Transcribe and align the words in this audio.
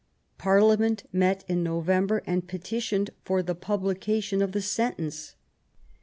Parliament 0.39 1.03
met 1.13 1.43
in 1.47 1.61
November, 1.61 2.23
and 2.25 2.47
petitioned 2.47 3.11
for 3.23 3.43
the 3.43 3.53
publication 3.53 4.41
of 4.41 4.51
the 4.51 4.59
sentence. 4.59 5.35